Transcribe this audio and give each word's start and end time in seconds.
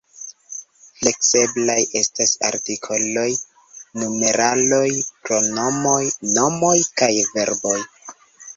Flekseblaj 1.01 1.75
estas 1.99 2.31
artikoloj, 2.49 3.27
numeraloj, 4.01 4.89
pronomoj, 5.29 6.03
nomoj 6.41 6.75
kaj 7.05 7.15
verboj. 7.39 7.79